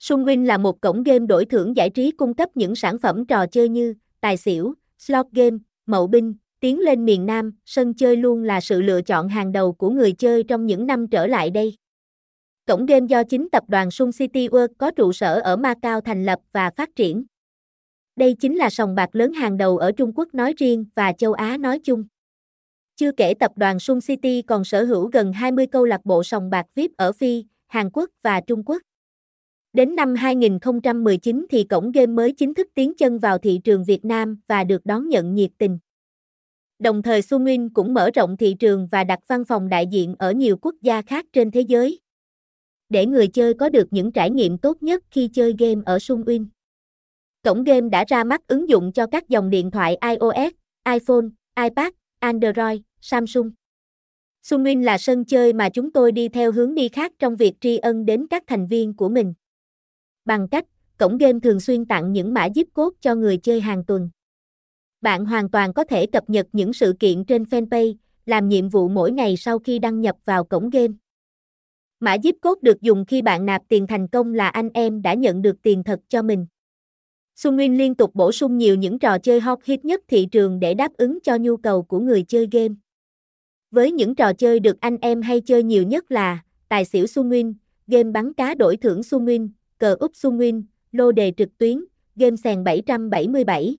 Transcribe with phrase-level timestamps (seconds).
[0.00, 3.46] Sunwin là một cổng game đổi thưởng giải trí cung cấp những sản phẩm trò
[3.46, 8.42] chơi như tài xỉu, slot game, mậu binh, tiến lên miền Nam, sân chơi luôn
[8.42, 11.76] là sự lựa chọn hàng đầu của người chơi trong những năm trở lại đây.
[12.66, 16.24] Cổng game do chính tập đoàn Sun City World có trụ sở ở Macau thành
[16.24, 17.24] lập và phát triển.
[18.16, 21.32] Đây chính là sòng bạc lớn hàng đầu ở Trung Quốc nói riêng và châu
[21.32, 22.04] Á nói chung.
[22.96, 26.50] Chưa kể tập đoàn Sun City còn sở hữu gần 20 câu lạc bộ sòng
[26.50, 28.82] bạc VIP ở Phi, Hàn Quốc và Trung Quốc.
[29.72, 34.04] Đến năm 2019 thì cổng game mới chính thức tiến chân vào thị trường Việt
[34.04, 35.78] Nam và được đón nhận nhiệt tình.
[36.78, 40.32] Đồng thời Sunwin cũng mở rộng thị trường và đặt văn phòng đại diện ở
[40.32, 42.00] nhiều quốc gia khác trên thế giới.
[42.88, 46.46] Để người chơi có được những trải nghiệm tốt nhất khi chơi game ở Sunwin.
[47.44, 50.52] Cổng game đã ra mắt ứng dụng cho các dòng điện thoại iOS,
[50.88, 51.26] iPhone,
[51.62, 53.50] iPad, Android, Samsung.
[54.42, 57.76] Sunwin là sân chơi mà chúng tôi đi theo hướng đi khác trong việc tri
[57.76, 59.34] ân đến các thành viên của mình.
[60.30, 60.64] Bằng cách,
[60.98, 64.10] cổng game thường xuyên tặng những mã zip code cho người chơi hàng tuần.
[65.00, 67.94] Bạn hoàn toàn có thể cập nhật những sự kiện trên fanpage,
[68.26, 70.92] làm nhiệm vụ mỗi ngày sau khi đăng nhập vào cổng game.
[72.00, 75.14] Mã zip code được dùng khi bạn nạp tiền thành công là anh em đã
[75.14, 76.46] nhận được tiền thật cho mình.
[77.36, 80.74] Sunwin liên tục bổ sung nhiều những trò chơi hot hit nhất thị trường để
[80.74, 82.74] đáp ứng cho nhu cầu của người chơi game.
[83.70, 87.54] Với những trò chơi được anh em hay chơi nhiều nhất là Tài xỉu Sunwin,
[87.86, 89.48] game bắn cá đổi thưởng Sunwin,
[89.80, 91.84] cờ úp Sunwin, lô đề trực tuyến,
[92.16, 93.76] game sàn 777.